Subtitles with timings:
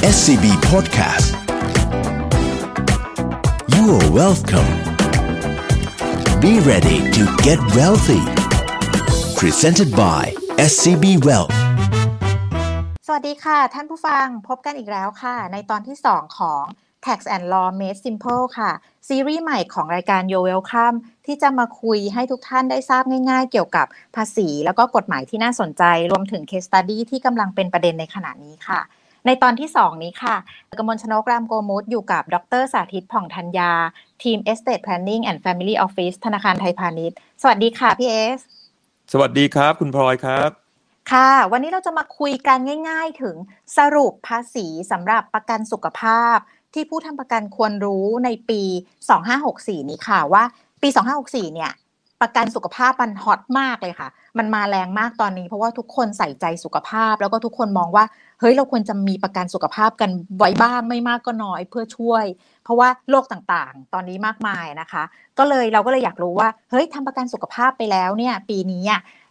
[0.00, 1.28] SCB Podcast
[3.74, 4.72] You are welcome
[6.40, 8.24] Be ready to get wealthy
[9.36, 10.22] Presented by
[10.70, 11.54] SCB Wealth
[13.06, 16.62] สวัสดีค่ะ ท่านผู้ฟังพบกันอีกแล้วค่ะ ในตอนที่ 2 ของ
[17.06, 18.70] Tax and Law Made Simple ค่ะ
[19.08, 20.96] ซีรีส์ใหม่ของรายการ Yo Welcome
[21.26, 23.86] ที่จะมาคุยให้ทุกท่านได้ทราบง่ายๆ เกี่ยวกับ
[24.16, 28.80] ภาษี แล้วก็กฎหมายที่น่าสนใจ รวมถึง Case Study ที่กำลังเป็นประเด็นในขณะนี้ค่ะ
[29.26, 30.36] ในตอนที่ 2 นี้ค่ะ
[30.78, 33.72] กมลชนกรามโกมุตอยู่กับ ดรสาธิตผ่องธัญญา
[34.22, 38.40] ทีม Estate Planning and Family Office ธนาคารไทยพาณิชย์ สวัสดีค่ะ พี่เอส
[39.12, 40.50] สวัสดีครับ คุณพลอยครับ
[41.12, 43.36] ค่ะ วันนี้เราจะมาคุยกันง่าย ๆ ถึง
[43.78, 46.36] สรุปภาษีสำหรับประกันสุขภาพ
[46.74, 48.62] ที่ผู้ทำประกันควรรู้ในปี
[49.26, 50.44] 2564 นี้ค่ะว่า
[50.82, 50.88] ปี
[51.20, 51.72] 2564 เนี่ย
[52.22, 58.04] ประกันสุขภาพมันฮอตมากเลยค่ะ มันมาแรงมากตอนนี้ เพราะว่าทุกคนใส่ใจสุขภาพ แล้วก็ทุกคนมองว่า
[58.40, 62.24] เฮ้ยเราควรจะมีประกันสุขภาพกันไว้บ้างไม่มากก็น้อยเพื่อช่วย
[62.64, 65.02] เพราะว่าโรคต่างๆ ตอนนี้มากมายนะคะ
[65.38, 68.82] ก็เลยเราก็เลยอยากรู้ว่า เฮ้ยทำประกันสุขภาพไปแล้วเนี่ย ปีนี้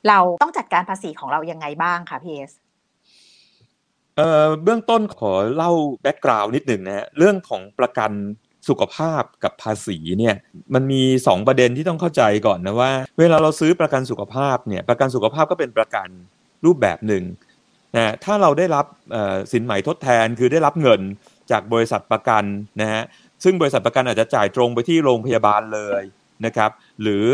[0.07, 8.11] เราต้องจัดการภาษีของเรายังไงบ้างคะพี่เอสเอ่อเบื้องต้นขอเล่า background นิดหนึ่งนะฮะเรื่องของประกัน
[8.67, 10.35] สุขภาพกับภาษีเนี่ย
[10.73, 16.07] มันมี 2 ประเด็นที่ต้องเข้าใจก่อนนะว่า เวลาเราซื้อประกันสุขภาพเนี่ยประกันสุขภาพก็เป็นประกัน
[16.65, 17.23] รูปแบบหนึ่ง
[17.95, 18.85] นะถ้าเราได้รับ
[19.51, 21.01] สินไหมทดแทนคือได้รับเงิน
[21.51, 22.43] จากบริษัทประกัน
[22.81, 23.03] นะฮะ
[23.43, 26.03] ซึ่งบริษัทประกันอาจจะจ่ายตรงไปที่โรงพยาบาลเลย
[26.45, 27.25] นะครับหรือ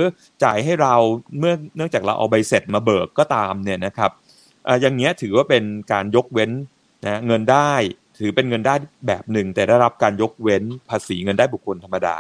[0.44, 0.96] จ่ายให้เรา
[1.40, 4.12] เมื่อเนื่องจากเราเอาใบเสร็จมาเบิกก็ตามเนี่ยนะครับ
[4.82, 6.52] อย่างเงี้ยถือว่าเป็นการยกเว้น
[7.06, 7.74] นะเงินได้
[8.18, 8.76] ถือเป็นเงินได้
[9.08, 12.18] แบบหนึ่ง แต่ได้รับการยกเว้นภาษีเงินได้บุคคลธรรมดา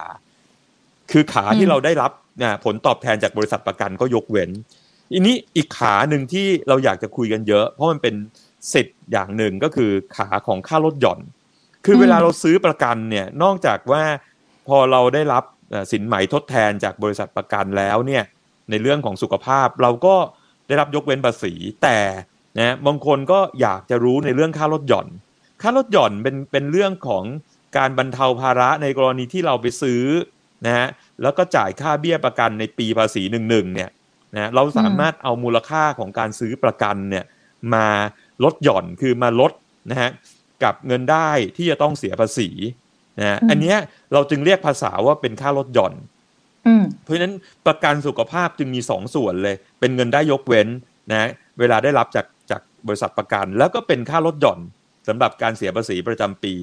[1.12, 2.12] คือขาที่เราได้รับ
[2.44, 4.50] นะผลตอบแทนจากบริษัทประกันก็ยกเว้น
[5.12, 8.16] อันนี้อีกขาหนึ่งที่เราอยากจะคุยกันเยอะ เพราะมันเป็น
[8.74, 11.20] สิทธิ์อย่างหนึ่งก็คือขาของค่าลดหย่อน
[11.86, 14.04] คือเวลาเราซื้อประกันเนี่ยนอกจากว่า
[14.68, 15.44] พอเราได้รับ
[15.92, 18.24] สินไหมทดแทนจากบริษัทประกันแล้วเนี่ย
[18.69, 20.16] ในเรื่องของสุขภาพเราก็
[20.68, 21.53] ได้รับยกเว้นภาษี
[21.84, 21.98] แต่
[22.58, 25.08] นะบางคนก็อยากจะรู้ในเรื่องค่าลดหย่อน
[25.62, 27.24] ค่าลดหย่อนเป็นเป็นเรื่องของ
[27.78, 30.04] การบรรเทาภาระในกรณีที่เราไปซื้อ
[30.66, 30.88] นะฮะ
[31.22, 33.90] แล้วก็จ่ายค่าเบี้ยประกันในปีภาษีหนึ่งหนึ่งเนี่ย
[34.36, 37.26] นะเราสามารถเอามูลค่าของการซื้อประกันเนี่ย
[37.74, 37.88] มา
[38.44, 39.52] ลดหย่อนคือมาลด
[39.92, 40.10] นะฮะ
[40.64, 42.50] กับเงินได้ที่จะต้องเสียภาษี
[43.20, 43.76] นะอันนี้
[44.14, 45.94] เราจึงเรียกภาษาว่าเป็นค่าลดหย่อน
[47.04, 47.34] เพราะฉะนั้น
[47.68, 50.68] ประกันสุขภาพจึงมีสองส่วนเลย เป็นเงินได้ยกเว้น
[51.12, 51.30] นะ
[51.60, 54.60] เวลาได้รับจากจากบริษัทประกัน แล้วก็เป็นค่าลดหย่อน
[55.08, 56.54] สำหรับการเสียภาษีประจำปี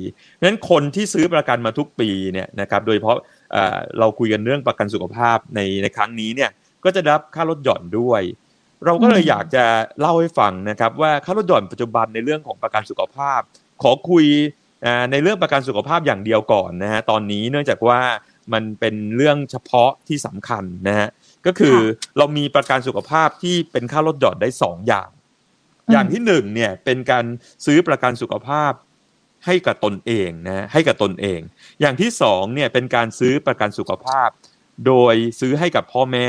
[0.42, 3.16] นั้นคนที่ซื้อประกันมาทุกปีเนี่ยนะครับโดยเฉพาะ
[3.98, 6.50] เราคุยกันเรื่องประกันสุขภาพในในครั้งนี้เนี่ย
[6.84, 8.22] ก็จะรับค่าลดหย่อนด้วย
[8.84, 9.64] เราก็เลยอยากจะ
[10.00, 13.40] เล่าให้ฟังนะครับว่าค่าลดหย่อนปัจจุบันในเรื่องของประกันสุขภาพ
[13.82, 14.26] ขอคุย
[15.12, 18.00] ในเรื่องประกันสุขภาพอย่างเดียวก่อนนะฮะตอนนี้เนื่องจากว่า
[18.52, 21.08] มันเป็นเรื่องเฉพาะที่สำคัญนะฮะ
[21.46, 21.76] ก็คือ
[22.18, 25.08] เรามีประกันสุขภาพที่เป็นค่าลดหย่อนได้สองอย่าง
[25.90, 27.24] อย่างที่หนึ่งเนี่ยเป็นการ
[27.66, 28.72] ซื้อประกันสุขภาพ
[29.46, 31.40] ให้กับตนเองนะให้กับตนเอง
[31.80, 34.28] อย่างที่สองเนี่ยเป็นการซื้อประกันสุขภาพ
[34.86, 36.28] โดยซื้อให้กับพ่อแม่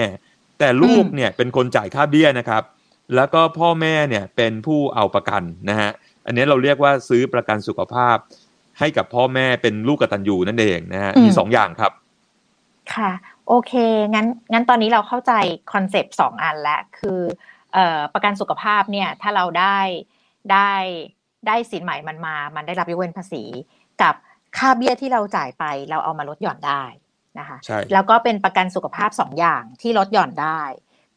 [0.59, 2.63] แต่ลูกเนี่ยเป็นคนจ่ายค่าเบี้ยนะครับ
[3.15, 5.91] แล้วก็พ่อแม่เนี่ยเป็นผู้เอาประกันนะฮะ
[6.25, 8.17] อันนี้เราเรียกว่าซื้อประกันสุขภาพ
[8.79, 11.91] ให้กับพ่อแม่เป็นลูกกตัญญูนั่นเองนะฮะมีสองอย่างครับ
[12.93, 13.11] ค่ะ
[13.47, 13.73] โอเค
[14.13, 15.33] งั้นงั้นตอนนี้เราเข้าใจ
[15.73, 17.52] คอนเซปต์สองอันแล้วคือเอ่อ
[18.13, 19.79] ประกันสุขภาพเนี่ยถ้าเราได้
[20.51, 20.73] ได้
[21.47, 23.43] ได้สินใหม่มันมา มันได้รับยกเว้นภาษี
[24.01, 24.15] กับ
[24.57, 26.83] ค่าเบี้ยที่เราจ่ายไปเราเอามาลดหย่อนได้
[27.39, 30.61] นะคะใช่แล้วก็เป็นประกันสุขภาพสองอย่างที่ลดหย่อนได้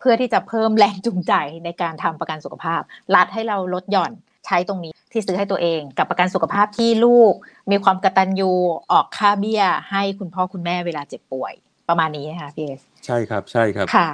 [0.00, 1.32] เพื่อที่จะเพิ่มแรงจูงใจ
[1.64, 2.80] ในการทำประกันสุขภาพ
[3.14, 4.12] รัดให้เราลดหย่อน
[4.46, 7.34] ใช้ตรงนี้ที่ซื้อให้ตัวเอง กับประกันสุขภาพที่ลูก
[7.70, 8.52] มีความกตัญญู
[8.92, 11.54] ออกค่าเบี้ย ให้คุณพ่อคุณแม่เวลาเจ็บป่วย
[11.88, 14.08] ประมาณนี้นะคะพี่เอสใช่ครับใช่ครับค่ะ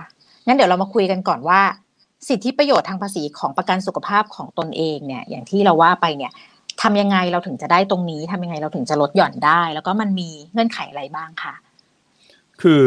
[0.47, 1.61] งั้นเดี๋ยวเรามาคุยกันก่อนว่า
[2.29, 6.33] สิทธิประโยชน์ทางภาษีของประกันสุขภาพของตนเองเนี่ยอย่างที่เราว่าไปเนี่ย
[6.83, 11.55] ทำยังไงเราถึงจะได้ตรงนี้ทำยังไงเราถึงจะลดหย่อนได้ แล้วก็มันมีเงื่อนไขอะไรบ้างคะ
[12.63, 12.83] คือ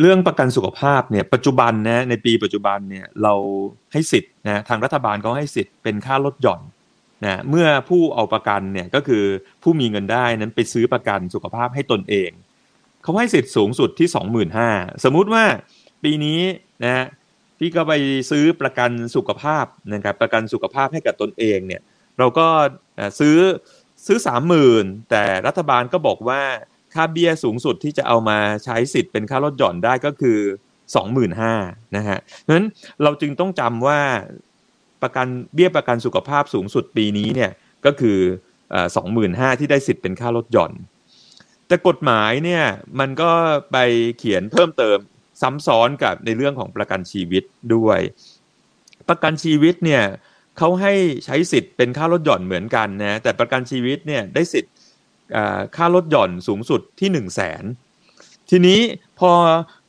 [0.00, 3.34] เรื่องประกันสุขภาพเนี่ยปัจจุบันนะในปีปัจจุบันเนี่ยเรา
[3.92, 6.60] ให้สิทธิ์นะทางรัฐบาลเขาให้สิทธิ์เป็นค่าลดหย่อน
[7.24, 9.24] นะเมื่อผู้เอาประกันเนี่ยก็คือ
[9.62, 12.30] ผู้มีเงินได้นั้นไปซื้อประกันสุขภาพให้ตนเอง
[13.02, 14.08] เขาให้สิทธิ์สูงสุดที่
[14.54, 15.44] 25,000สมมุติว่า
[16.04, 16.40] ปีนี้
[16.84, 17.04] นะ
[17.62, 17.94] พี่ก็ไป
[18.30, 21.82] ซื้อประกันสุขภาพนะครับประกันสุขภาพให้กับตนเองเนี่ย
[22.18, 22.48] เราก็
[23.20, 23.36] ซื้อ
[24.06, 26.42] ซื้อสามหมื่นแต่รัฐบาลก็บอกว่า
[26.94, 30.38] ค่าเบี้ยสูงสุดที่จะเอามาใช้สิทธิ์เป็นค่าลดหย่อนได้ก็คือ
[31.16, 32.66] 25,000นะฮะเพราะฉะนั้น
[33.02, 34.00] เราจึงต้องจำว่า
[35.02, 37.50] ประกันเบี้ยประกันสุขภาพสูงสุดปีนี้เนี่ย
[37.86, 38.18] ก็คือ
[38.96, 40.72] สองหมื่นห้าที่ได้สิทธิ์เป็นค่าลดหย่อน
[41.66, 42.64] แต่กฎหมายเนี่ย
[43.00, 43.30] มันก็
[43.72, 43.76] ไป
[44.18, 44.98] เขียนเพิ่มเติม
[45.42, 47.44] ซ้ำซ้อนกับในเรื่องของประกันชีวิต
[47.74, 48.00] ด้วย
[49.08, 50.02] ประกันชีวิตเนี่ย
[50.58, 50.92] เขาให้
[51.24, 54.74] ใช้สิทธิ์เป็นค่าลดหย่อนเหมือนกันนะแต่ประกันชีวิตเนี่ยได้สิทธิ์
[55.76, 57.64] ค่าลดหย่อนสูงสุดที่หนึ่งแสน
[58.50, 58.80] ทีนี้
[59.20, 59.32] พอ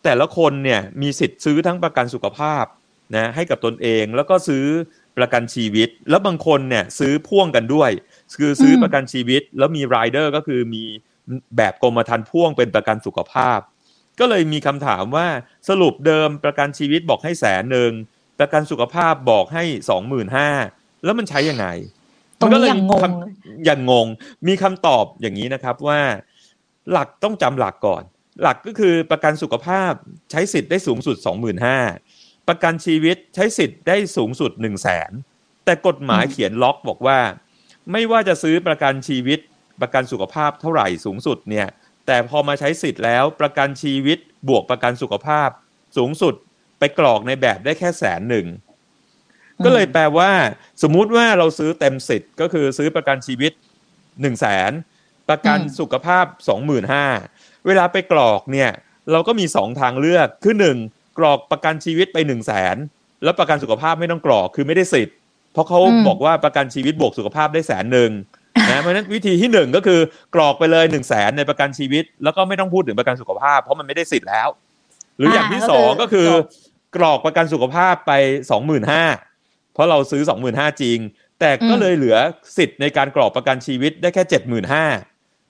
[0.04, 2.66] แต่ละคนเนี่ยมีสิทธิ์ซื้อทั้งประกันสุขภาพ
[3.16, 4.66] นะให้กับตนเองแล้วก็ซื้อ
[5.18, 7.92] ประกันชีวิต แล้วบางคนเนี่ยซื้อพ่วงกันด้วย
[8.40, 10.84] คือซื้อประกันชีวิต แล้วมีรายเดอร์ก็คือมี
[11.58, 13.60] แบบกรมธรรม์พ่วงเป็นประกันสุขภาพ
[14.20, 15.28] ก็เลยมีคำถามว่า
[15.70, 17.92] สรุปเดิมประกันชีวิตบอกให้แสนหนึ่ง
[18.40, 20.50] ประกันสุขภาพบอกให้สองหมื่นห้า
[21.04, 21.68] แล้วมันใช้ยังไง
[22.40, 23.02] มันก็เลยยังงง
[23.66, 24.08] อย่างงง
[24.48, 26.02] มีคำตอบอย่างนี้นะครับว่า
[26.92, 28.04] หลักต้องจำหลักก่อน
[28.42, 29.92] หลักก็คือประกันสุขภาพ
[30.32, 31.78] ใช้สิทธิ์ได้สูงสุดสองหมื่นห้า
[32.48, 35.12] ประกันชีวิตใช้สิทธิ์ได้สูงสุดหนึ่งแสน
[35.66, 37.20] แต่กฎหมายเขียนล็อกบอกว่า
[37.92, 39.40] ไม่ว่าจะซื้อประกันชีวิต
[39.82, 41.68] ประกันสุขภาพเท่าไหร่สูงสุดเนี่ย
[42.08, 44.18] แต่พอมาใช้สิทธิ์แล้วประกันชีวิต
[44.50, 45.50] บวกประกันสุขภาพ
[45.98, 46.34] สูงสุด
[46.80, 48.48] ไปกรอกในแบบได้แค่แสนหนึ่ง
[49.66, 50.32] ก็เลยแปลว่า
[50.84, 53.52] สมมุติว่าเราซื้อเต็มสิทธิ์ก็คือซื้อประกันชีวิต
[54.22, 54.72] หนึ่งแสน
[55.30, 57.06] ประกันสุขภาพสองหมื่นห้า
[57.66, 58.72] เวลาไปกรอกเนี่ย
[59.12, 60.78] เราก็มีสองทางเลือกคือหนึ่ง
[61.18, 62.76] กรอกประกันชีวิตไปหนึ่งแสน
[63.24, 65.16] แล้วประกันสุขภาพไม่ต้องกรอกคือไม่ได้สิทธิ์
[65.54, 68.12] เพราะเขาบอกว่าประกันชีวิตบวกสุขภาพได้แสนหนึ่ง
[68.72, 70.00] นะเพราะนั้นวิธีที่หนึ่งก็คือ
[70.36, 74.48] กรอกไปเลยหนึ่งแสนในประกันชีวิต แล้วก็ไม่ต้องพูดถึงประกันสุขภาพ เพราะมันไม่ได้สิทธิ์แล้ว
[75.18, 76.28] หรืออย่างที่สองก็คือ
[76.96, 78.12] กรอกประกันสุขภาพไป
[78.52, 79.04] สองหมื่นห้า
[79.74, 81.00] เพราะเราซื้อสองหมื่นห้าจริง
[81.40, 82.18] แต่ก็เลยเหลือ
[82.58, 84.86] สิทธิ์ในการกรอกประกันชีวิตได้แค่เจ็ดหมื่นห้า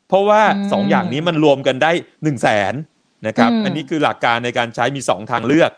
[0.07, 0.41] เพราะว่า
[0.71, 1.91] สองอย่างนี้มันรวมกันได้
[2.23, 2.73] หนึ่งแสน
[3.27, 5.71] นะครับ อันนี้คือหลักการในการใช้มีสองทางเลือก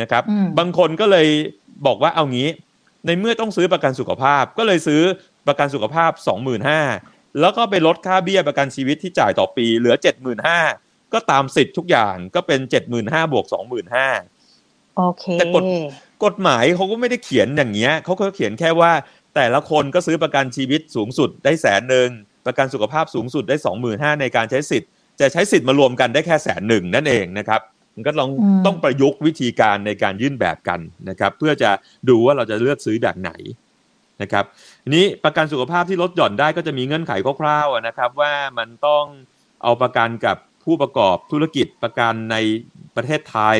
[0.00, 0.22] นะครับ
[0.58, 1.28] บางคนก็เลย
[1.86, 2.48] บอกว่าเอางี้
[3.06, 5.02] ในเมื่อต้องซื้อประกันสุขภาพก็เลยซื้อ
[5.46, 6.80] ประกันสุขภาพสองหมื่นห้า
[7.40, 10.58] แล้วก็ไปลดค่าเบี้ยประกันชีวิตที่จ่ายต่อปีเหลือเจ็ดหมื่นห้า
[11.12, 14.08] ก็ตามสิทธิ์ทุกอย่างก็เป็นเจ็ดหมื่นห้าบวกสองหมื่นห้า
[14.96, 15.62] โอเคแต่กฎ
[16.24, 18.92] กฎหมายเขาก็ไม่ได้เขียนอย่างเงี้ยเขาก็เขียนแค่ว่า
[19.36, 22.08] แต่ละคนก็ซื้อประกันชีวิตสูงสุดได้แสนหนึ่ง
[22.46, 24.90] ประกันสุขภาพสูงสุดได้สองหมื่นห้าในการใช้สิทธิ์
[25.20, 27.60] จะใช้สิทธิ์มารวมกันได้แค่แสนหนึ่งนั่นเองนะครับ
[27.94, 28.30] มันก็ลอง
[28.66, 31.70] ต้องประยุกต์วิธีการในการยื่นแบบกันนะครับ เพื่อจะ
[32.08, 33.32] ดูว่าเราจะเลือกซื้อแบบไหน
[34.22, 34.44] นะครับ
[34.88, 39.04] นี้ประกันสุขภาพที่ลดหย่อนได้ก็จะมีเงื่อนไขคร่าวๆนะครับ ว่ามันต้อง
[39.62, 42.36] เอาประกันกับผู้ประกอบธุรกิจประกันใน
[42.96, 43.58] ประเทศไทย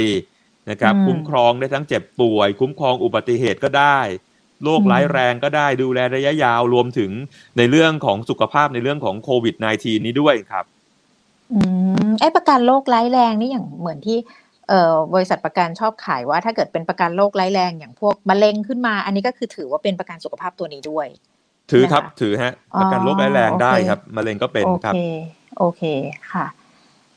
[0.70, 3.98] นะครับคุ้มครองได้ทั้งเจ็บป่วย คุ้มครองอุบัติเหตุก็ได้
[4.64, 7.10] โรคร้ายแรงก็ได้ดูแลระยะยาวรวมถึง
[7.58, 10.64] ในเรื่องของสุขภาพในเรื่องของโควิด -19 นี้ด้วยครับ
[11.52, 11.58] อื
[12.08, 14.41] มไอ้ประกันโรคร้ายแรงนี่อย่างเหมือนที่เอ่อ
[15.14, 21.06] บริษัทประกันชอบขายว่า ถ้าเกิดเป็นประกันโรคร้ายแรงอย่างพวกมะเร็งขึ้นมา อันนี้ก็คือถือว่าเป็นประกันสุขภาพตัวนี้ด้วย
[21.70, 25.00] ถือครับถือฮะประกันโรคร้ายแรงได้ครับมะเร็งก็เป็นครับ โอเค
[25.58, 25.82] โอเค
[26.32, 26.46] ค่ะ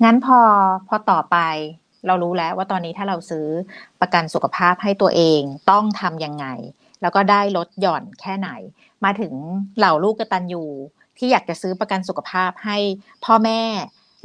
[0.03, 0.39] งั้นพอ
[0.87, 1.37] พอต่อไป
[2.07, 3.47] เรารู้แล้วว่าตอนนี้ถ้าเราซื้อ
[4.01, 5.41] ประกันสุขภาพให้ตัวเอง
[5.71, 6.45] ต้องทำยังไง
[7.01, 8.49] แล้วก็ได้ลดหย่อนแค่ไหน
[9.03, 9.33] มาถึง
[9.77, 10.63] เหล่าลูกกตันยู
[11.17, 12.77] ที่อยากจะซื้อประกันสุขภาพให้
[13.25, 13.61] พ่อแม่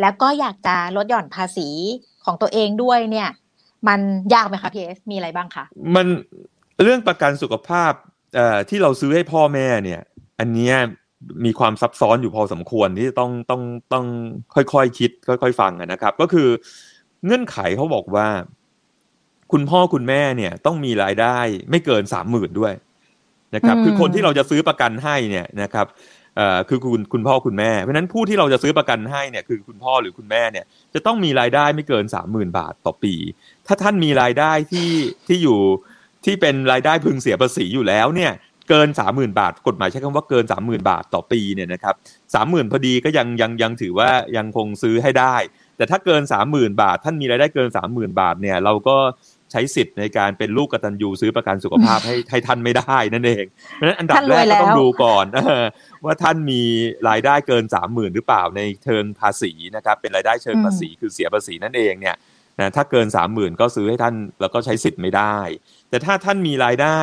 [0.00, 1.69] แล้วก็อยากจะลดหย่อนภาษี
[2.25, 3.28] ของตัวเองด้วยเนี่ย
[3.88, 4.00] มัน
[4.34, 5.64] ยากไหมคะพี่เอสมีอะไรบ้างคะ
[5.94, 6.06] มัน
[6.82, 7.93] เรื่องประกันสุขภาพ
[8.34, 10.00] เอ่อที่เราซื้อให้พ่อแม่เนี่ย
[10.40, 10.72] อันนี้
[11.44, 14.06] มีความซับซ้อนอยู่พอสมควรที่ต้องต้องต้อง
[14.54, 16.49] ค่อยๆคคิด ค่อย ๆ ฟังนะครับ ก็คือ
[17.25, 18.28] เงื่อนไขเขาบอกว่า
[19.52, 21.38] คุณพ่อคุณแม่เนี่ยต้องมีรายได้
[21.71, 22.75] ไม่เกินสามหมื่นด้วย
[23.54, 25.87] นะครับ คือคนที่เราจะซื้อประกันให้เนี่ยนะครับ
[26.68, 33.14] คือคุณคุณพ่อคุณแม่ เพราะนั้นผู้ที่เราจะซื้อประกันให้เนี่ยคือคุณพ่อหรือคุณแม่เนี่ยจะต้องมีรายได้ไม่เกินสามหมื่นบาทต่อปี
[33.66, 34.90] ถ้าท่านมีรายได้ที่
[35.28, 35.61] ที่อยู่
[36.25, 38.32] ที่เป็นรายได้พึงเสียภาษีอยู่แล้วเนี่ย
[38.68, 41.94] เกินสามหมื่นบาท กฎหมายใช้คำว่าเกินสามหมื่นบาทต่อปีเนี่ยนะครับ
[42.35, 45.37] สามหมื่นพอดีก็ยังยังยังถือว่ายังคงซื้อให้ได้
[45.76, 48.97] แต่ถ้าเกินสามหมื่นบาท ท่านมีรายได้เกินสามหมื่นบาทเนี่ยเราก็
[49.52, 55.25] ใช้สิทธิ์ในการเป็นลูกกตัญญูซื้อประกันสุขภาพให้ให้ท่านไม่ได้นั่นเองเพราะฉะนั้นอันดับแรกก็ต้องดูก่อน
[56.04, 56.62] ว่าท่านมี
[57.09, 62.16] รายได้เกินสามหมื่นหรือเปล่าในเชิงภาษีนะครับเป็นรายได้เชิงภาษีคือเสียภาษีนั่นเองเนี่ย
[62.61, 65.38] นะถ้าเกินสามหมื่นก็ซื้อให้ท่านแล้วก็ใช้สิทธิ์ไม่ได้
[65.88, 67.00] แต่ถ้าท่านมีรายได้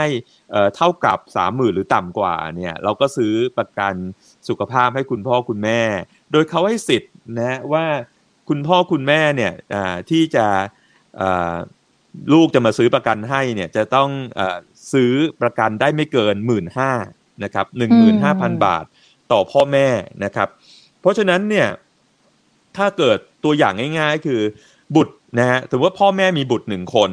[0.76, 3.94] เท่ากับสามหมื่นหรือต่ำกว่าเนี่ยเราก็ซื้อประกัน
[4.50, 5.82] สุขภาพให้คุณพ่อคุณแม่
[6.32, 7.86] โดยเขาให้สิทธิ์นะว่า
[8.50, 9.54] คุณพ่อคุณแม่เนี่ย
[10.10, 10.46] ที่จะ
[12.34, 14.10] ลูกจะมาซื้อประกันให้เนี่ยจะต้อง
[14.40, 14.42] อ
[14.94, 16.92] ซื้อประกันได้ไม่เกินหมื่นห้า
[17.44, 18.84] นะครับหนึ่งหมื่นห้าพันบาท
[19.32, 19.88] ต่อพ่อแม่
[20.24, 20.48] นะครับ
[21.02, 21.68] เพราะฉะนั้นเนี่ย
[22.78, 24.42] ถ้าเกิดตัวอย่างง่าย ๆ คือ
[24.96, 27.12] บุตรนะฮะถือว่าพ่อแม่มีบุตรหนึ่งคน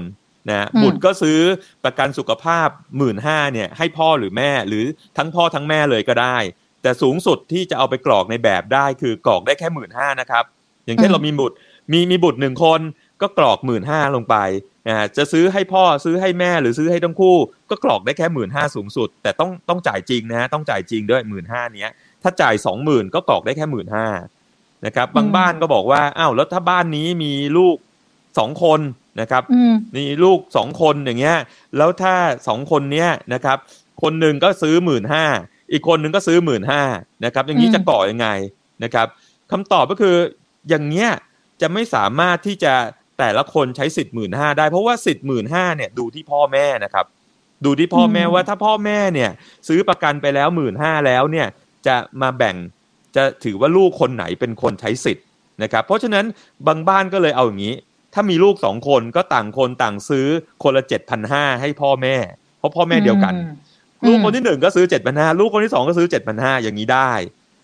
[0.50, 1.38] นะบุตรก็ซื้อ
[1.84, 2.68] ประกันสุขภาพ
[2.98, 4.84] หมื่นห้าเนี่ยให้พ่อหรือแม่หรือ
[5.16, 6.36] ทั้งพ่อทั้งแม่เลยก็ได้
[6.82, 10.44] แต่สูงสุดที่จะเอาไปกรอกในแบบได้คือกรอกได้แค่หมื่นห้านะครับ
[10.84, 11.56] อย่างเช่นอืมเรามีบุตร
[11.92, 12.80] มีมีบุตรหนึ่งคน
[13.20, 14.36] ก็กรอกหมื่นห้าลงไป
[14.88, 17.36] นะฮะจะซื้อให้พ่อซื้อให้แม่หรือซื้อให้ทั้งคู่
[17.70, 24.06] ก็กรอกได้แค่หมื่นห้าสูงสุด แต่ต้องต้องจ่ายจริงนะฮะต้องจ่ายจริงด้วยหมื่นห้าเนี้ยถ้าจ่ายสองหมื่นก็กรอกได้แค่หมื่นห้า
[24.86, 27.76] นะครับบางอืมบ้านก็บอกว่าอ้าวแล้วถ้าบ้านนี้มีลูก
[28.38, 28.80] สองคน
[29.20, 31.36] นะครับอืมมีลูกสองคนอย่างเงี้ย
[31.76, 32.14] แล้วถ้า
[32.48, 33.58] สองคนเนี้ยนะครับ
[34.02, 35.24] คนหนึ่งก็ซื้อหมื่นห้า
[35.72, 36.82] อีกคนหนึ่งก็ซื้อหมื่นห้า
[37.24, 38.28] นะครับ อย่างนี้อืมจะก่อยังไง
[38.84, 39.06] นะครับ
[39.50, 40.16] คำตอบก็คือ
[40.68, 41.10] อย่างเงี้ย
[41.60, 42.74] จะไม่สามารถที่จะ
[43.18, 47.06] แต่ละคนใช้สิทธิ์หมื่นห้าได้ เพราะว่าสิทธิ์หมื่นห้าเนี่ยดูที่พ่อแม่นะครับ
[47.64, 49.30] ดูที่พ่อแม่ว่าถ้าพ่อแม่เนี่ย
[49.68, 51.46] ซื้อประกันไปแล้วหมื่นห้าแล้วเนี่ย
[51.86, 52.56] จะมาแบ่ง
[53.16, 55.24] จะถือว่าลูกคนไหนเป็นคนใช้สิทธิ์
[55.62, 56.24] นะครับ เพราะฉะนั้น
[56.66, 57.74] บางบ้านก็เลยเอาอย่างนี้
[58.14, 60.26] ถ้ามีลูกสองคนก็ต่างคนต่างซื้อ
[60.62, 62.16] คนละเจ็ดพันห้าให้พ่อแม่
[62.58, 63.52] เพราะพ่อแม่เดียวกันอืม
[64.06, 67.12] ลูกคนที่หนึ่งก็ซื้อเจ็ดพันห้าลูกคนที่สองก็ซื้อเจ็ดพันห้าอย่างนี้ได้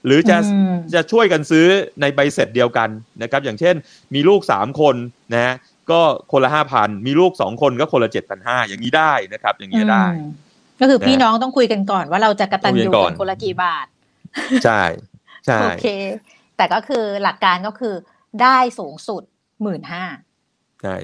[0.07, 1.67] หรือจะอืมจะช่วยกันซื้อ
[2.01, 2.89] ในใบเสร็จเดียวกัน
[3.23, 3.75] นะครับอย่างเช่น
[4.15, 4.97] มีลูกสามคน
[5.33, 5.55] นะฮะ
[5.91, 6.01] ก็
[6.33, 10.31] คนละห้าพันมีลูกสองคนก็คนละเจ็ดพันห้าอย่างนี้ได้นะครับ อย่างนี้ได้อืม
[10.81, 13.87] ก็คือพี่นะน้องต้องคุยกันก่อนว่าเราจะกระตันคุยยูกันก่อนกันคนละกี่บาท
[14.65, 14.83] ใช่
[15.47, 15.87] ใช่โอเค
[16.57, 17.95] แต่ก็คือหลักการก็คือ
[18.43, 19.23] ได้สูงสุด
[19.63, 20.05] หมื่นห้า
[20.83, 20.97] ใช่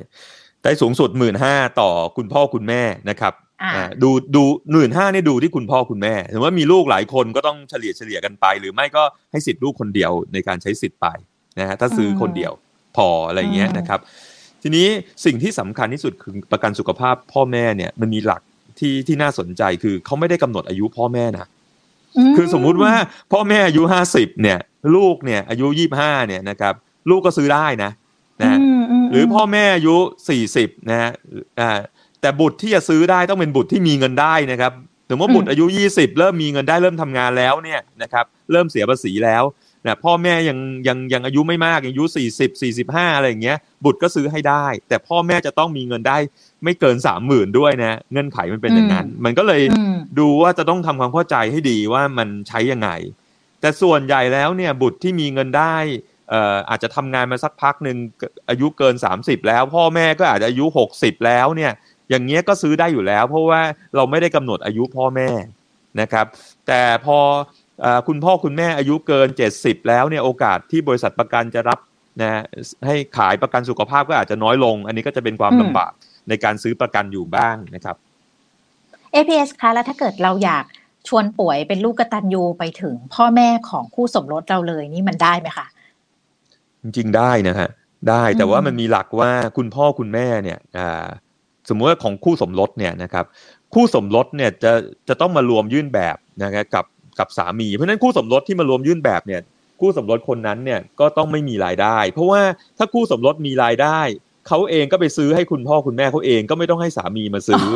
[0.62, 3.45] ได้สูงสุดหมื่นห้าต่อคุณพ่อคุณแม่นะครับอ่าอ่า
[4.02, 11.06] ดูดูหมื่นห้านี่ดูที่คุณพ่อคุณแม่ถือว่ามีลูกหลายคนก็ต้องเฉลี่ยเฉลี่ยกันไป หรือไม่ก็ให้สิทธิ์ลูกคนเดียวในการใช้สิทธิ์ไป
[11.58, 12.52] นะฮะถ้าซื้อคนเดียว
[12.96, 14.00] พออะไรอย่างเงี้ยนะครับ
[14.62, 14.88] ทีนี้
[15.25, 18.42] สิ่งที่สำคัญที่สุดคือประกันสุขภาพพ่อแม่เนี่ยมันมีหลัก
[18.78, 21.46] ที่ที่น่าสนใจคือเขาไม่ได้กำหนดอายุพ่อแม่นะ
[22.36, 22.92] คือสมมุติว่า
[23.32, 24.58] พ่อแม่อายุห้าสิบเนี่ย
[24.94, 26.75] ลูกเนี่ยอายุยี่ห้าเนี่ยนะครับ
[27.10, 27.90] ลูกก็ซื้อได้นะ
[28.40, 28.62] นะฮะม
[29.02, 29.96] มหรือพ่อแม่อายุ
[30.28, 31.10] สี่สิบนะฮะ
[31.60, 31.78] อ่า
[32.26, 34.73] แต่บุตรที่จะซื้อได้ต้องเป็นบุตรที่มีเงินได้นะครับ
[35.11, 39.45] สมมติว่าบุตรอายุยี่สิบเริ่มมีเงินได้เริ่มทำงานแล้วเนี่ยนะครับเริ่มเสียภาษีแล้ว
[39.87, 46.18] นะพ่อแม่ยังยังยังอายุไม่มากยังอายุสี่สิบสี่สิบห้าอะไรอย่างเงี้ยบุตรก็ซื้อให้ได้ แต่พ่อแม่จะต้องมีเงินได้
[46.64, 52.88] ไม่เกินสามหมื่นด้วยนะเงื่อนไขมันเป็นอย่างนั้น มันก็เลยอืมดูว่าจะต้องทำความเข้าใจให้ดีว่ามันใช้ยังไง
[53.61, 55.76] แต่ส่วนใหญ่แล้วเนี่ยบุตรที่มีเงินได้
[56.30, 57.97] เอ่ออาจจะทำงานมาสักพักหนึ่ง
[58.49, 60.64] อายุเกิน 30 แล้ว พ่อแม่ก็อาจจะอายุ
[60.97, 61.73] 60 แล้วเนี่ย
[62.10, 63.60] อย่างเงี้ยก็ซื้อได้อยู่แล้ว เพราะว่า
[63.96, 65.30] เราไม่ได้กำหนดอายุพ่อแม่
[66.00, 66.26] นะครับ
[66.66, 67.18] แต่พอ
[67.80, 71.78] เออคุณพ่อคุณแม่อายุเกิน 70 แล้วเนี่ยโอกาสที่บริษัทประกันจะรับ
[72.22, 72.42] นะ
[72.86, 75.92] ให้ขายประกันสุขภาพก็อาจจะน้อยลง อันนี้ก็จะเป็นความอืมลำบาก
[76.28, 77.96] ในการซื้อประกันอยู่บ้างนะครับ
[79.14, 80.64] APS คะแล้วถ้าเกิดเราอยาก
[81.08, 85.66] ชวนป่วยเป็นลูกกตัญญูไปถึงพ่อแม่ของคู่สมรสเราเลยนี่มันได้ไหมคะ
[86.82, 87.70] จริงๆได้นะฮะ
[88.08, 91.06] ได้แต่อืมว่ามันมีหลักว่าคุณพ่อคุณแม่เนี่ยอ่า
[91.68, 93.25] สมมติว่าของคู่สมรสเนี่ยนะครับ
[93.75, 94.73] คู่สมรสเนี่ยจะ
[95.08, 96.85] จะต้องมารวมยื่นแบบนะครับกับ
[97.18, 99.40] กับสามี เพราะฉะนั้นคู่สมรสที่มารวมยื่นแบบเนี่ย
[99.80, 102.40] คู่สมรสคนนั้นเนี่ยก็ต้องไม่มีรายได้ เพราะว่า
[102.78, 104.00] ถ้าคู่สมรสมีรายได้
[104.49, 107.66] เขาเองก็ไปซื้อให้คุณพ่อคุณแม่เขาเองก็ไม่ต้องให้สามีมาซื้อ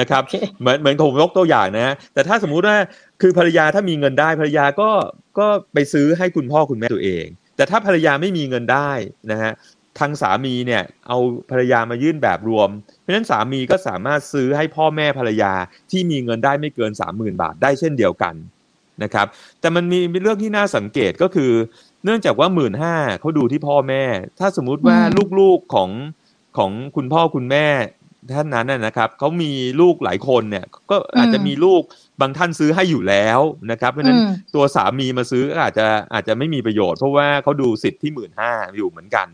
[0.00, 2.76] นะครับโอเคเหมือนเหมือนผมยกตัวอย่างนะ แต่ถ้าสมมุติว่า
[3.22, 4.90] คือภรรยาถ้ามีเงินได้ภรรยาก็
[5.38, 7.24] ก็ไปซื้อให้คุณพ่อคุณแม่ตัวเอง
[7.56, 8.90] แต่ถ้าภรรยาไม่มีเงินได้
[9.30, 9.52] นะฮะ
[9.98, 11.18] ทางสามีเนี่ยเอา
[11.50, 12.68] ภรรยามายื่นแบบรวม
[13.00, 15.52] เพราะฉะนั้นสามีก็สามารถซื้อให้พ่อแม่ภรรยา
[15.90, 18.34] ที่มีเงินได้ไม่เกิน 30,000 บาทได้เช่นเดียวกัน
[19.02, 19.26] นะครับ
[19.60, 21.52] แต่มันมีเรื่องที่น่าสังเกตก็คือ
[22.04, 24.04] เนื่องจากว่าหมื่นห้าเขาดูที่พ่อแม่
[24.38, 25.90] ถ้าสมมุติว่าอืมลูกๆของ
[26.58, 27.66] ของคุณพ่อคุณแม่
[28.36, 31.82] ท่านนั้นนะนะครับเขามีลูกหลายคนเนี่ยก็อาจจะมีลูก
[32.20, 39.28] บางท่านซื้อให้อยู่แล้วนะครับ เพราะฉะนั้นอืมตัวสามีมาซื้อก็อาจจะอาจจะไม่มีประโยชน์เพราะว่าเขาดูสิทธิ์ที่หมื่นห้าอยู่เหมือนกัน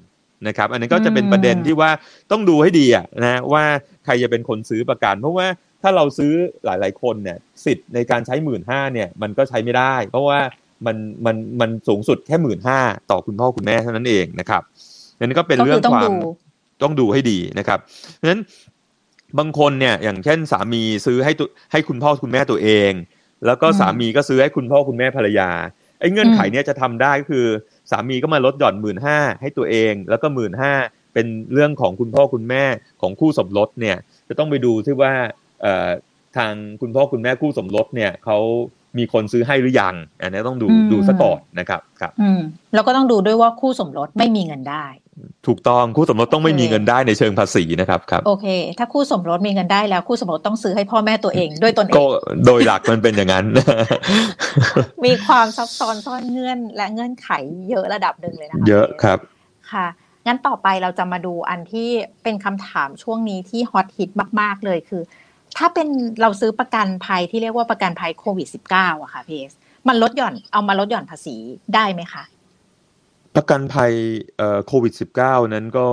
[0.49, 1.90] นะครับ อันนั้นก็จะเป็นประเด็นที่ว่า
[2.30, 3.64] ต้องดูให้ดีอะนะว่า
[4.04, 5.47] ใครจะเป็นคนซื้อประกัน เพราะว่า
[5.82, 6.32] ถ้าเราซื้อ
[6.64, 10.38] หลาย ๆ คนเนี่ยสิทธิ์ในการใช้หมื่นห้าเนี่ยมันก็ใช้ไม่ได้ เพราะว่า
[10.87, 12.80] มันมันมันสูงสุดแค่หมื่นห้า
[13.11, 14.62] ต่อคุณพ่อคุณแม่เท่านั้นเองนะครับ
[15.18, 16.14] อันนี้ก็เป็นก็เรื่คือองต้องความดู
[16.82, 17.78] ต้องดูให้ดีนะครับ
[18.16, 18.40] เพราะฉะนั้น
[19.38, 22.92] บางคนเนี่ยอย่างเช่นสามีซื้อให้ตัวให้คุณพ่อคุณแม่ตัวเอง
[23.47, 25.50] แล้วก็อืมสามีก็ซื้อให้คุณพ่อคุณแม่ภรรยา
[26.00, 27.47] ไอ้เงื่อนไขเนี่ยจะทำได้ก็คือ
[27.90, 30.73] สามีก็มาลดหย่อนหมื่นห้าให้ตัวเอง แล้วก็หมื่นห้า
[31.14, 32.64] เป็นเรื่องของคุณพ่อคุณแม่
[33.02, 33.97] ของคู่สมรสเนี่ย
[34.28, 35.12] จะต้องไปดูที่ว่า
[36.37, 38.38] ทางคุณพ่อคุณแม่คู่สมรสเนี่ยเขา
[38.99, 42.40] มีคนซื้อให้หรือยังอันนี้ต้องดูอืมดูซะก่อนนะครับครับอืม
[42.75, 44.87] แล้วก็ต้องดูด้วยว่าคู่สมรสไม่มีเงินได้
[45.47, 48.47] ถูกต้องคู่สมรสต้องไม่โอเคมีเงินได้ในเชิงภาษีนะครับครับโอเค
[48.78, 52.09] ถ้าคู่สมรสมีเงินได้แล้วคู่สมรสต้องซื้อให้พ่อแม่ตัวเองด้วยตนเอก็ง
[52.47, 53.44] โดยหลักมันเป็นอย่างนั้น
[55.04, 57.28] มีความซับซ้อนซ่อนเงื่อน และเงื่อนไข
[57.70, 59.18] เยอะระดับหนึ่งเลยนะคะเยอะครับ
[59.73, 59.87] ค่ะ
[60.26, 61.88] งั้นต่อไปเราจะมาดูอันที่
[62.23, 65.02] เป็นคำถามช่วงนี้ที่ฮอตฮิตมาก ๆเลยคือ
[65.59, 65.88] ถ้าเป็น
[66.21, 69.52] เราซื้อประกันภัยที่เรียกว่าประกันภัยโควิด -19 อะค่ะพีเอส
[69.88, 71.37] มันลดหย่อนเอามาลดหย่อนภาษี
[71.75, 72.25] ได้ไหมคะ
[73.37, 73.92] ประกันภัย
[74.66, 74.92] โควิด
[75.23, 75.87] -19 นั้นก็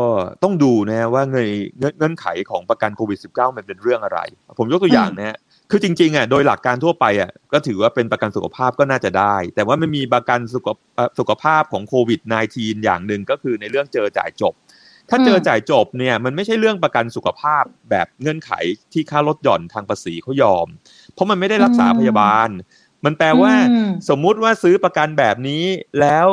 [0.44, 1.50] ต้องดูนะว่าเงย
[1.98, 4.20] เงื่อนไขของประกันโควิด -19 มันเป็นเรื่องอะไร
[4.60, 5.38] ผมยกตัวอย่างนะฮะ
[5.72, 10.68] คือจริงๆอะโดยหลักการทั่วไปอะก็ถือว่าเป็นประกันสุขภาพก็น่าจะได้ แต่ว่ามันมีประกันสุข
[11.20, 12.22] สุขภาพของโควิด
[12.54, 14.54] -19 อย่างหนึ่งก็คือในเรื่องเจอจ่ายจบ
[15.10, 18.52] ถ้าเจอจ่ายจบเนี่ยมันไม่ใช่เรื่องประกันสุขภาพแบบเงื่อนไข
[18.94, 20.68] ที่ค่าลดหย่อนทางภาษีเขายอม
[21.14, 22.50] เพราะมันไม่ได้รักษาพยาบาล
[23.06, 23.54] มันแปลว่า
[24.10, 25.64] สมมุติว่าซื้อประกันแบบนี้
[26.02, 26.28] แล้ว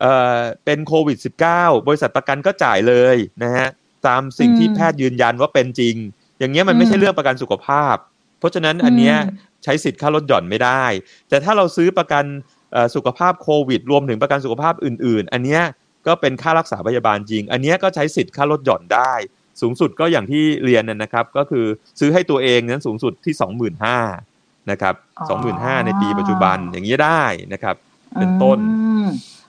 [0.00, 1.18] เอ่อเป็นโควิด
[1.52, 3.68] -19 บริษัทประกันก็จ่ายเลยนะฮะ
[4.06, 5.96] ตามสิ่งที่แพทย์ยืนยันว่าเป็นจริง
[6.38, 7.96] อย่างเงี้ยมันไม่ใช่เรื่องประกันสุขภาพ
[8.38, 9.16] เพราะฉะนั้นอันเนี้ย
[9.64, 10.84] ใช้สิทธิ์ค่าลดหย่อนไม่ได้
[11.28, 12.24] แต่ถ้าเราซื้อประกัน
[12.94, 15.62] สุขภาพโควิด รวมถึงประกันสุขภาพอื่น ๆ อันเนี้ย
[16.06, 19.12] ก็เป็นค่ารักษาพยาบาลจริง อันเนี้ยก็ใช้สิทธิ์ค่าลดหย่อนได้
[19.60, 21.66] สูงสุดก็อย่างที่เรียนนะครับ ก็คือ
[22.00, 23.34] ซื้อให้ตัวเองนั้นสูงสุดที่
[23.80, 24.94] 25,000นะครับ
[25.40, 27.76] 25,000ในปีปัจจุบันอย่างนี้ได้นะครับ
[28.18, 28.58] เป็นต้น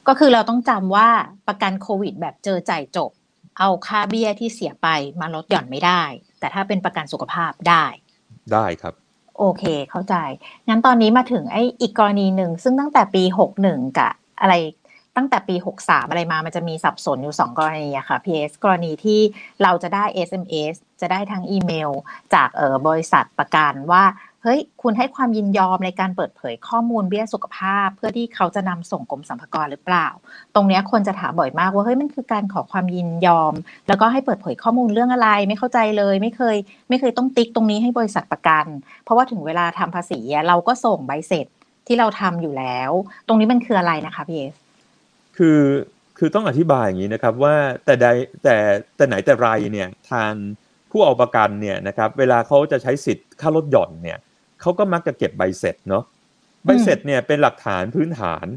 [0.07, 1.09] ก็คือเราต้องจำว่า
[1.47, 3.11] ประกันโควิด แบบเจอจ่ายจบ
[3.59, 4.87] เอาค่าเบี้ยที่เสียไป
[5.19, 6.03] มาลดหย่อนไม่ได้
[6.39, 7.85] แต่ถ้าเป็นประกันสุขภาพได้
[8.53, 8.93] ได้ครับ
[9.37, 10.15] โอเค เข้าใจ
[10.67, 14.53] งั้นตอนนี้มาถึงไอ้อีกกรณีหนึ่ง ซึ่งตั้งแต่ปีหกหนึ่งกับอะไร
[15.17, 19.19] ตั้งแต่ปี 63 อะไรมา มันจะมีสับสนอยู่ 2 กรณีอะค่ะ PS กรณีที่
[19.63, 21.91] เราจะได้ SMS จะได้ทางอีเมล
[22.33, 24.03] จากเออบริษัทประกันว่า
[24.43, 30.07] เฮ้ย คุณให้ความยินยอมในการเปิดเผยข้อมูลเบี้ยสุขภาพ เพื่อที่เขาจะนำส่งกรมสรรพากรหรือเปล่า
[30.55, 33.53] ตรงนี้คนจะถามบ่อยมากว่าเฮ้ยมันคือการขอความยินยอม
[33.87, 36.57] แล้วก็ให้เปิดเผยข้อมูลเรื่องอะไร ไม่เข้าใจเลย ไม่เคย
[36.89, 38.65] ไม่เคยต้องติ๊กตรงนี้ให้บริษัทประกัน
[39.03, 41.47] เพราะว่าถึงเวลาทำภาษีเราก็ส่งใบเสร็จ
[41.87, 42.91] ที่เราทำอยู่แล้ว
[43.27, 44.55] ตรงนี้มันคืออะไรนะคะพี่เอส
[45.41, 45.61] คือ
[46.17, 47.55] คือต้องอธิบายอย่างนี้นะครับว่า
[47.85, 48.07] แต่ใด
[48.43, 48.55] แต่
[48.95, 50.31] แต่ไหนแต่ไรเนี่ยทาง
[50.91, 54.17] ผู้เอาประกันเนี่ยนะครับเวลาเขาจะใช้สิทธิ์ค่าลดหย่อนเนี่ย
[54.61, 56.03] เขาก็มักจะเก็บใบเสร็จเนาะ
[56.65, 58.47] ใบเสร็จเนี่ยเป็นหลักฐานพื้นฐาน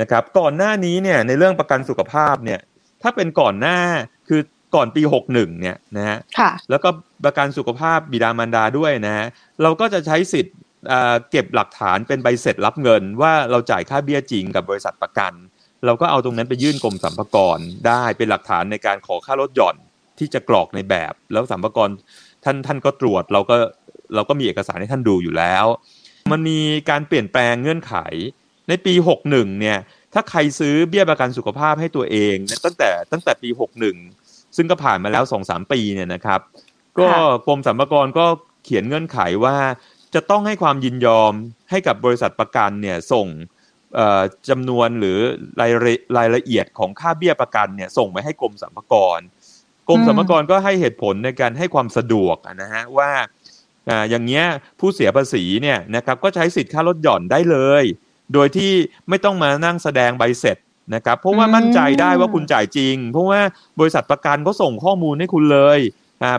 [0.00, 2.60] นะครับก่อนหน้านี้เนี่ยในเรื่องประกันสุขภาพเนี่ย
[3.02, 3.78] ถ้าเป็นก่อนหน้า
[4.28, 4.40] คือ
[4.74, 6.18] ก่อนปีหกหนึ่งเนี่ยนะฮะ
[6.70, 6.88] แล้วก็
[7.24, 9.26] ประกันสุขภาพบิดามารดาด้วยนะฮะ
[9.62, 10.56] เราก็จะใช้สิทธิ์
[11.30, 15.32] เก็บหลักฐานเป็นใบเสร็จรับเงินว่าเราจ่ายค่าเบี้ยจริงกับบริษัทประกัน
[15.86, 19.76] เราก็เอาตรงนั้นไปยื่นกรมสรรพากรได้เป็นหลักฐานในการขอค่าลดหย่อน
[20.18, 21.88] ที่จะกรอกในแบบ แล้วสรรพากร
[22.44, 23.56] ท่านท่านก็ตรวจเราก็
[24.14, 25.64] เราก็มีเอกสารให้ท่านดูอยู่แล้ว
[26.32, 27.94] มันมีการเปลี่ยนแปลงเงื่อนไข
[28.68, 29.78] ในปี 61 เนี่ย
[30.14, 33.48] ถ้าใครซื้อเบี้ยประกันสุขภาพให้ตัวเองตั้งแต่ตั้งแต่ปี
[34.02, 36.40] 61 ซึ่งก็ผ่านมาแล้ว 2-3 ปีเนี่ยนะครับ
[36.98, 37.08] ก็
[37.46, 38.26] กรมสรรพากรก็
[38.64, 39.56] เขียนเงื่อนไขว่า
[40.14, 41.32] จะต้องให้ความยินยอม
[41.70, 43.26] ให้กับบริษัทประกันเนี่ยส่ง
[44.48, 45.18] จำนวนหรือ
[45.60, 45.72] ราย
[46.16, 49.20] รายละเอียดของค่าเบี้ยประกันเนี่ยส่งไปให้กรมสรรพากร
[49.88, 53.10] กรมสรรพากรก็ให้เหตุผลในการให้ความสะดวกนะฮะว่า
[53.90, 54.44] อ่าอย่างเงี้ย
[54.80, 57.84] ผู้เสียภาษีเนี่ยนะครับก็ใช้สิทธิ์ค่าลดหย่อนได้เลย
[58.34, 58.72] โดยที่
[59.08, 60.56] ไม่ต้องมานั่งแสดงใบเสร็จ
[60.94, 63.40] นะครับเพราะว่ามั่นใจได้ว่าคุณจ่ายจริง เพราะว่า
[63.80, 65.80] บริษัทประกันก็ส่งข้อมูลให้คุณเลย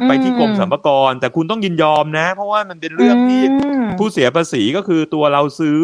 [0.08, 3.41] ไปที่กรมสรรพากรแต่คุณต้องยินยอมนะ เพราะว่ามันเป็นเรื่องที่
[4.00, 5.82] ผู้เสียภาษีก็คือตัวเราซื้อ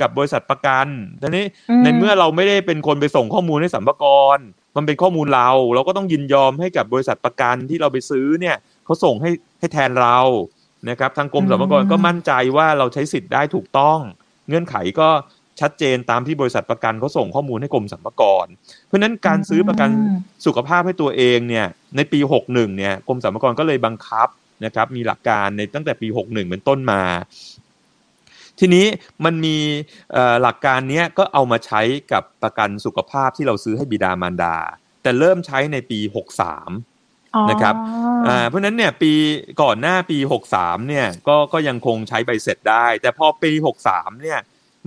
[0.00, 0.86] กับบริษัทประกัน
[1.22, 1.44] ทีนี้
[1.82, 4.04] ในเมื่อเราไม่ได้เป็นคนไปส่งข้อมูลให้สรรพาก
[4.36, 4.38] ร
[4.76, 10.18] มันเป็นข้อมูลเรา เราก็ต้องยินยอมให้กับบริษัทประกันที่เราไปซื้อเนี่ยเขาส่งให้ให้แทนเรา
[10.90, 13.98] นะครับทางกรมสรรพากรก็มั่นใจว่าเราใช้สิทธิ์ได้ถูกต้อง
[14.48, 15.08] เงื่อนไขก็
[15.60, 18.46] ชัดเจนตามที่บริษัทประกันเขาส่งข้อมูลให้กรมสรรพากร
[18.86, 19.88] เพราะนั้นการซื้อประกัน
[20.46, 24.28] สุขภาพให้ตัวเองเนี่ยในปี 61เนี่ยกรมสรรพากรก็เลยบังคับ
[24.64, 27.02] นะครับมีหลักการในตั้งแต่ปี 61 เป็นต้นมา
[28.60, 28.86] ทีนี้
[29.24, 29.56] มันมี
[30.42, 31.80] หลักการนี้ก็เอามาใช้
[32.12, 34.56] กับประกันสุขภาพที่เราซื้อให้บิดามารดา
[35.02, 36.00] แต่เริ่มใช้ในปี
[36.74, 37.74] 63 นะครับ
[38.28, 39.12] อ่าเพราะนั้นเนี่ยปี
[39.62, 44.40] ก่อนหน้าปีหกสามเนี่ยก็ก็ยังคงใช้ใบเสร็จได้ แต่พอปีหกสามเนี่ย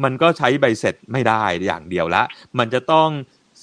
[0.04, 2.24] มันก็ใช้ใบเสร็จไม่ได้อย่างเดียวละ
[2.60, 3.10] มันจะต้อง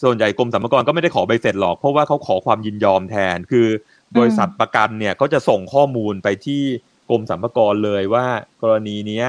[0.02, 3.66] ส่วนใหญ่กรมสรรพากรก็ไม่ได้ขอใบเสร็จหรอกเพราะว่าเขาขอความยินยอมแทน คือ
[4.18, 6.62] บริษัทประกันเนี่ยเขาจะส่งข้อมูลไปที่
[7.10, 8.26] กรมสรรพากรเลยว่า
[8.62, 9.24] กรณีนี้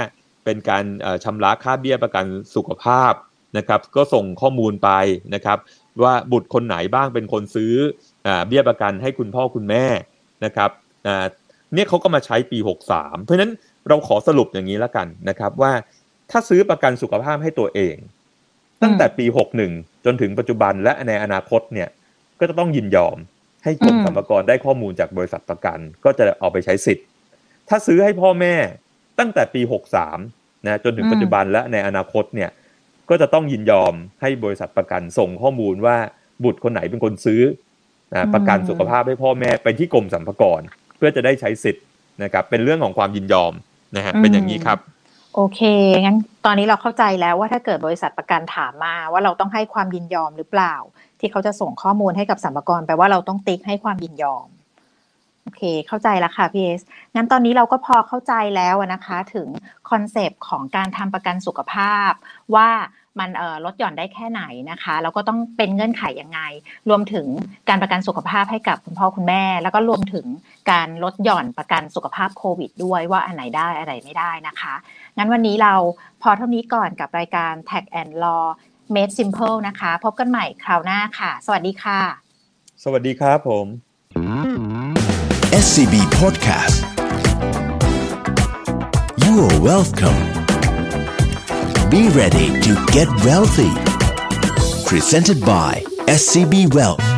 [0.45, 0.83] เป็นการ
[1.23, 3.13] ชำระค่าเบี้ยประกันสุขภาพ
[3.57, 4.89] นะครับ ก็ส่งข้อมูลไป
[5.35, 5.57] นะครับ
[6.03, 7.73] ว่าบุตรคนไหนบ้างเป็นคนซื้อ
[8.47, 9.85] เบี้ยประกันให้คุณพ่อคุณแม่
[10.45, 10.69] นะครับ
[11.73, 12.57] เนี่ยเขาก็มาใช้ปี
[12.91, 13.51] 63 เพราะฉะนั้น
[13.87, 15.71] เราขอสรุปอย่างนี้แล้วกันนะครับ ว่า
[16.31, 17.95] ถ้าซื้อประกันสุขภาพให้ตัวเอง
[18.81, 19.25] ตั้งแต่ปี
[19.65, 21.89] 61 จนถึงปัจจุบันและในอนาคตเนี่ย
[22.39, 23.17] ก็จะต้องยินยอม
[23.63, 27.05] ให้กรมสรรพากรได้ข้อมูลจากบริษัทประกัน ก็จะเอาไปใช้สิทธิ์
[27.69, 28.55] ถ้าซื้อให้พ่อแม่
[29.19, 29.61] ตั้งแต่ปี
[30.01, 30.34] 63
[30.67, 32.49] นะจนถึงปัจจุบันและในอนาคตเนี่ย
[33.09, 35.97] ก็จะต้องยินยอมให้บริษัทประกันส่งข้อมูลว่า
[36.43, 37.41] บุตรคนไหนเป็นคนซื้อ
[38.13, 40.61] นะประกันสุขภาพให้พ่อแม่ไปที่กรมสรรพากร
[40.97, 41.83] เพื่อจะได้ใช้สิทธิ์
[42.23, 43.53] นะครับเป็นเรื่องของความยินยอม
[43.95, 44.79] นะฮะเป็นอย่างนี้ครับ
[45.35, 45.61] โอเค
[46.01, 50.75] งั้นตอนนี้เราเข้าใจแล้วว่าถ้าเกิดบริษัทประกันถามมาว่าเราต้องให้ความยินยอมหรือเปล่า
[51.19, 54.47] ที่เขาจะส่งข้อมูลให้กับสัมภาระแปลว่าเราต้องติ๊กให้ความยินยอม
[55.45, 56.81] โอเค เข้าใจแล้วค่ะพี่เอส
[57.15, 59.47] งั้นตอนนี้เราก็พอเข้าใจแล้วนะคะถึง
[59.89, 62.11] คอนเซปต์ของการทำประกันสุขภาพ
[62.55, 62.69] ว่า
[63.19, 63.29] มัน
[63.65, 66.39] ลดหย่อนได้แค่ไหนนะคะแล้วก็ต้องเป็นเงื่อนไขยังไง
[66.89, 67.25] รวมถึง
[67.69, 70.25] การประกันสุขภาพให้กับคุณพ่อคุณแม่ แล้วก็รวมถึง
[70.71, 74.73] การลดหย่อนประกันสุขภาพโควิด ด้วยว่าอันไหนได้อะไรไม่ได้นะคะ
[75.17, 75.73] งั้นวันนี้เรา
[76.21, 78.45] พอเท่านี้ก่อนกับรายการ Tax and Law
[78.93, 81.99] Made Simple นะคะ พบกันใหม่คราวหน้าค่ะ สวัสดีค่ะ
[82.83, 83.65] สวัสดีครับผม
[85.55, 86.83] SCB Podcast.
[89.25, 90.19] You are welcome.
[91.89, 93.71] Be ready to get wealthy.
[94.85, 97.14] Presented by SCB Wealth